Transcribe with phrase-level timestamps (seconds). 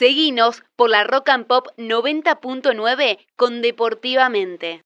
[0.00, 4.82] Seguinos por la Rock and Pop 90.9 con Deportivamente.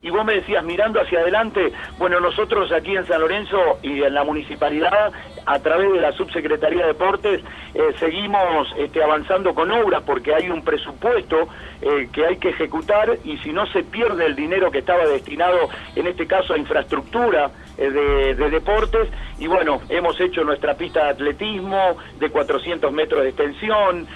[0.00, 4.12] Y vos me decías, mirando hacia adelante, bueno, nosotros aquí en San Lorenzo y en
[4.12, 5.12] la municipalidad,
[5.46, 7.44] a través de la Subsecretaría de Deportes,
[7.74, 11.46] eh, seguimos este, avanzando con obras porque hay un presupuesto
[11.80, 15.68] eh, que hay que ejecutar y si no se pierde el dinero que estaba destinado,
[15.94, 21.10] en este caso, a infraestructura eh, de, deportes, y bueno, hemos hecho nuestra pista de
[21.10, 24.06] atletismo de 400 metros de extensión,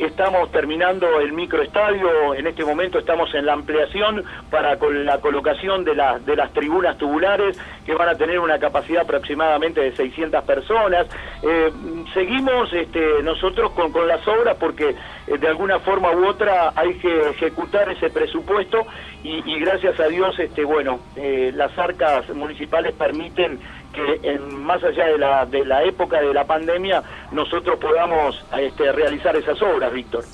[0.00, 5.84] estamos terminando el microestadio, en este momento estamos en la ampliación para con la colocación
[5.84, 5.94] de,
[6.24, 11.06] de las tribunas tubulares que van a tener una capacidad aproximadamente de 600 personas.
[11.42, 11.70] Eh,
[12.12, 16.94] seguimos este, nosotros con, con, las obras porque eh, de alguna forma u otra hay
[16.98, 18.86] que ejecutar ese presupuesto
[19.24, 23.58] y, gracias a Dios, este, bueno, eh, las arcas municipales permiten
[23.92, 27.02] que en, más allá de la, de la época de la pandemia
[27.32, 30.24] nosotros podamos este, realizar esas obras, Víctor.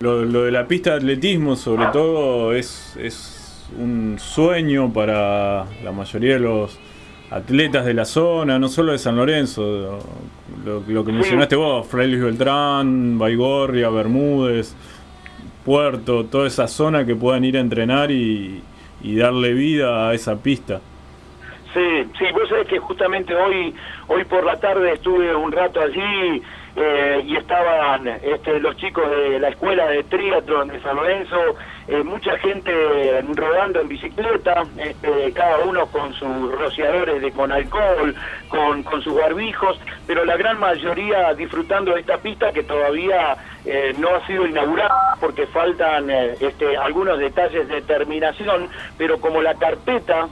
[0.00, 6.34] Lo, de la pista de atletismo, sobre todo, es, es un sueño para la mayoría
[6.34, 6.78] de los
[7.30, 9.98] atletas de la zona, no solo de San Lorenzo,
[10.64, 14.74] lo, que mencionaste vos, Freilich Beltrán, Baigorria, Bermúdez,
[15.66, 18.62] Puerto, toda esa zona que puedan ir a entrenar y,
[19.02, 20.80] y darle vida a esa pista.
[21.74, 23.74] Sí, sí, vos sabés que justamente hoy,
[24.06, 26.40] hoy por la tarde estuve un rato allí
[26.76, 31.36] eh, y estaban este, los chicos de la escuela de triatlón de San Lorenzo,
[31.88, 32.72] eh, mucha gente
[33.34, 38.14] rodando en bicicleta, este, cada uno con sus rociadores de con alcohol,
[38.48, 43.94] con, con sus barbijos, pero la gran mayoría disfrutando de esta pista que todavía eh,
[43.98, 50.28] no ha sido inaugurada porque faltan este, algunos detalles de terminación, pero como la carpeta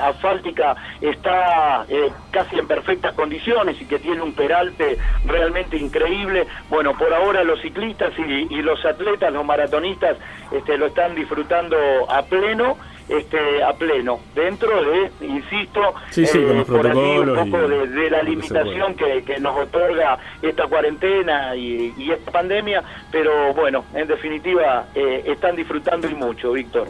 [0.00, 1.86] asfáltica está
[2.30, 6.46] casi en perfectas condiciones y que tiene un peralte realmente increíble.
[6.68, 10.16] Bueno, por ahora los ciclistas y, los atletas, los maratonistas,
[10.50, 11.76] este, lo están disfrutando
[12.10, 12.76] a pleno.
[13.08, 18.22] Este, a pleno, dentro de, insisto, sí, sí, con los por un poco de, la
[18.22, 25.56] limitación que, nos otorga esta cuarentena y, esta pandemia, pero bueno, en definitiva, eh, están
[25.56, 26.88] disfrutando y mucho, Víctor.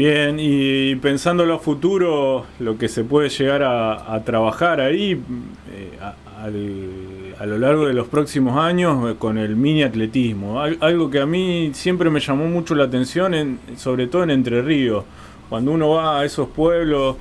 [0.00, 5.20] Bien, y pensando en lo futuro, lo que se puede llegar a, trabajar ahí
[5.74, 5.98] eh,
[7.38, 10.58] a, lo largo de los próximos años eh, con el mini atletismo.
[10.62, 14.62] algo que a mí siempre me llamó mucho la atención, en, sobre todo en Entre
[14.62, 15.04] Ríos.
[15.50, 17.16] Cuando uno va a esos pueblos,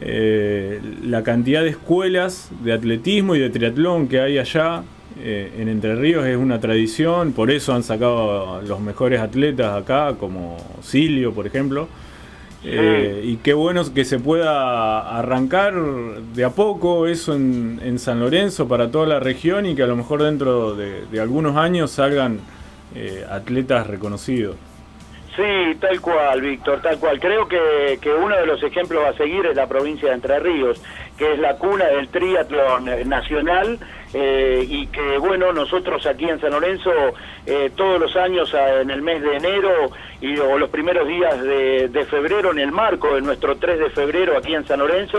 [0.00, 4.82] eh, la cantidad de escuelas de atletismo y de triatlón que hay allá
[5.24, 10.56] en Entre Ríos es una tradición, por eso han sacado los mejores atletas acá, como
[10.82, 11.86] Silio, por ejemplo.
[12.64, 18.66] Eh, y qué bueno que se pueda arrancar de a poco eso en, San Lorenzo
[18.66, 22.40] para toda la región y que a lo mejor dentro de, algunos años salgan
[22.94, 24.56] eh, atletas reconocidos.
[25.36, 27.20] Sí, tal cual, Víctor, tal cual.
[27.20, 30.82] Creo que, que, uno de los ejemplos a seguir es la provincia de Entre Ríos,
[31.16, 33.78] que es la cuna del triatlón nacional
[34.14, 36.90] eh, y que bueno, nosotros aquí en San Lorenzo
[37.44, 42.06] eh, todos los años en el mes de enero y o los primeros días de,
[42.08, 45.18] febrero en el marco de nuestro 3 de febrero aquí en San Lorenzo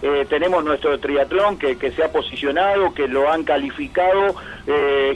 [0.00, 4.34] eh, tenemos nuestro triatlón que, que, se ha posicionado, que lo han calificado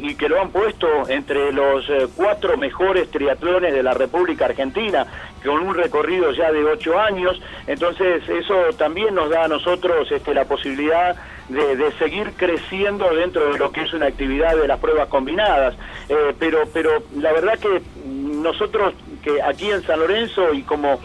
[0.03, 1.87] y que lo han puesto entre los
[2.17, 5.07] cuatro mejores triatlones de la República Argentina
[5.45, 10.35] con un recorrido ya de ocho años, entonces eso también nos da a nosotros este,
[10.35, 11.15] la posibilidad
[11.49, 15.75] de, seguir creciendo dentro de lo que es una actividad de las pruebas combinadas.
[16.09, 21.01] Eh, pero, pero la verdad que nosotros que aquí en San Lorenzo y como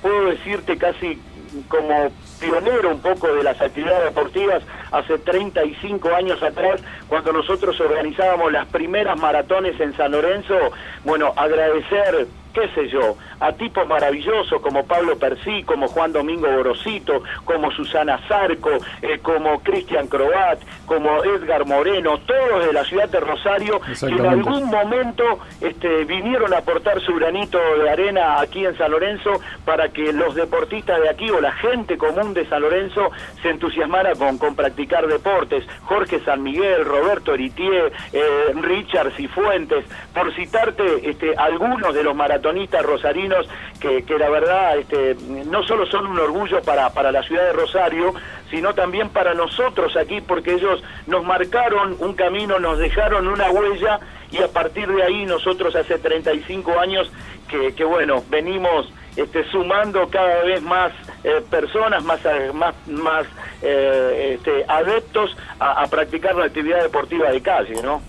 [0.00, 1.20] puedo decirte casi
[1.68, 2.10] como
[2.40, 8.66] pionero un poco de las actividades deportivas hace 35 años atrás, cuando nosotros organizábamos las
[8.68, 10.56] primeras maratones en San Lorenzo,
[11.04, 17.22] bueno, agradecer qué sé yo, a tipos maravillosos como Pablo Persí, como Juan Domingo Borosito,
[17.44, 18.70] como Susana Zarco,
[19.02, 24.26] eh, como Cristian Croat, como Edgar Moreno, todos de la ciudad de Rosario, que en
[24.26, 25.24] algún momento
[25.60, 29.30] este, vinieron a aportar su granito de arena aquí en San Lorenzo
[29.64, 33.10] para que los deportistas de aquí o la gente común de San Lorenzo
[33.42, 35.64] se entusiasmara con, con practicar deportes.
[35.82, 42.82] Jorge San Miguel, Roberto Eritier, eh, Richard Cifuentes, por citarte este, algunos de los maratonistas
[42.82, 43.46] rosarinos
[43.80, 45.16] que, la verdad este,
[45.46, 48.14] no solo son un orgullo para, para la ciudad de Rosario,
[48.50, 54.00] sino también para nosotros aquí, porque ellos nos marcaron un camino, nos dejaron una huella
[54.30, 57.10] y a partir de ahí nosotros hace 35 años
[57.48, 60.92] que, que bueno, venimos este, sumando cada vez más
[61.24, 62.20] eh, personas, más,
[62.54, 63.26] más, más
[63.62, 68.00] este, adeptos a, practicar la actividad deportiva de calle, ¿no?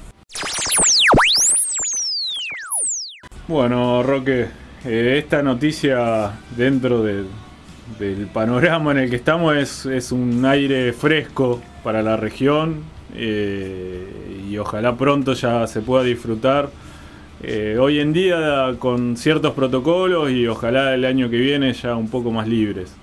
[3.51, 4.48] Bueno, Roque,
[4.86, 7.27] esta noticia dentro del
[8.33, 12.77] panorama en el que estamos es, es un aire fresco para la región
[13.13, 16.69] y ojalá pronto ya se pueda disfrutar
[17.44, 22.09] eh, hoy en día con ciertos protocolos y ojalá el año que viene ya un
[22.09, 22.95] poco más libres.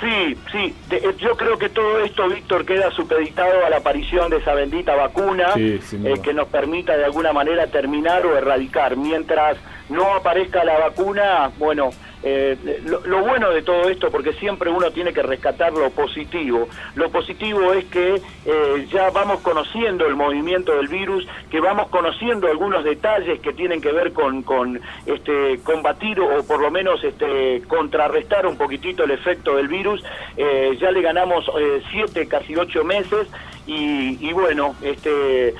[0.00, 4.36] Sí, sí, eh, yo creo que todo esto, Víctor, queda supeditado a la aparición de
[4.36, 5.80] esa bendita vacuna eh,
[6.22, 8.96] que nos permita de alguna manera terminar o erradicar.
[8.96, 9.56] Mientras
[9.88, 11.90] no aparezca la vacuna, bueno,
[12.22, 17.10] eh, lo, bueno de todo esto, porque siempre uno tiene que rescatar lo positivo, lo
[17.10, 22.82] positivo es que eh, ya vamos conociendo el movimiento del virus, que vamos conociendo algunos
[22.82, 28.46] detalles que tienen que ver con, con este, combatir o por lo menos este, contrarrestar
[28.46, 30.02] un poquitito el efecto del virus.
[30.36, 31.50] Eh, ya le ganamos
[31.90, 33.28] siete, casi ocho meses
[33.66, 35.54] y, bueno, este,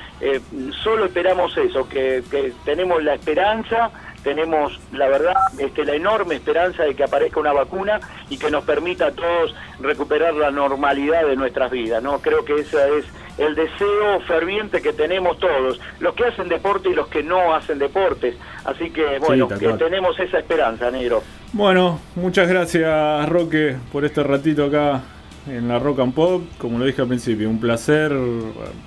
[0.83, 2.23] solo esperamos eso, que
[2.65, 3.91] tenemos la esperanza
[4.23, 7.99] tenemos, la verdad, este, la enorme esperanza de que aparezca una vacuna
[8.29, 12.19] y que nos permita a todos recuperar la normalidad de nuestras vidas, ¿no?
[12.19, 13.05] Creo que ese es
[13.37, 17.79] el deseo ferviente que tenemos todos, los que hacen deporte y los que no hacen
[17.79, 18.35] deportes.
[18.65, 21.23] Así que, bueno, que tenemos esa esperanza, negro.
[21.53, 25.01] Bueno, muchas gracias, Roque, por este ratito acá
[25.47, 26.43] en la Rock and Pop.
[26.57, 28.11] Como lo dije al principio, un placer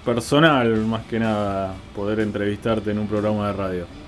[0.05, 4.02] personal, más que nada, poder entrevistarte en un programa de radio.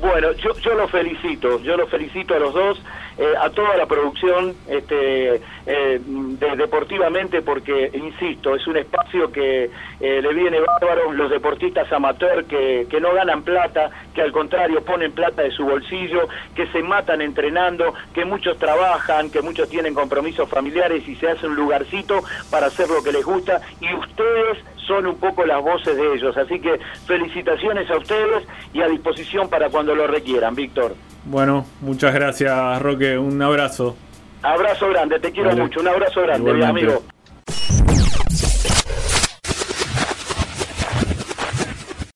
[0.00, 2.80] Bueno, yo, yo lo felicito, yo lo felicito a los dos,
[3.18, 9.64] eh, a toda la producción este, eh, de, deportivamente, porque, insisto, es un espacio que
[9.98, 14.84] eh, le viene bárbaro los deportistas amateur que, que no ganan plata, que al contrario
[14.84, 19.94] ponen plata de su bolsillo, que se matan entrenando, que muchos trabajan, que muchos tienen
[19.94, 22.22] compromisos familiares y se hace un lugarcito
[22.52, 24.58] para hacer lo que les gusta, y ustedes
[24.88, 26.36] son un poco las voces de ellos.
[26.36, 30.96] Así que felicitaciones a ustedes y a disposición para cuando lo requieran, Víctor.
[31.24, 33.16] Bueno, muchas gracias, Roque.
[33.16, 33.96] Un abrazo.
[34.42, 35.80] Abrazo grande, te quiero mucho.
[35.80, 37.02] Un abrazo grande, mi amigo.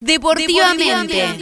[0.01, 1.39] Deportivamente.